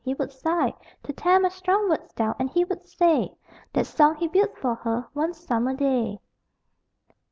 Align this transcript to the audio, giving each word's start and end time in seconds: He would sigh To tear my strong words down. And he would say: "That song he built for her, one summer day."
He 0.03 0.15
would 0.15 0.31
sigh 0.31 0.73
To 1.03 1.13
tear 1.13 1.39
my 1.39 1.49
strong 1.49 1.87
words 1.87 2.11
down. 2.13 2.33
And 2.39 2.49
he 2.49 2.63
would 2.63 2.87
say: 2.87 3.35
"That 3.71 3.85
song 3.85 4.15
he 4.15 4.27
built 4.27 4.57
for 4.57 4.73
her, 4.73 5.07
one 5.13 5.35
summer 5.35 5.75
day." 5.75 6.17